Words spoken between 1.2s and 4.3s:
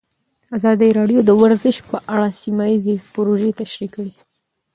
د ورزش په اړه سیمه ییزې پروژې تشریح کړې.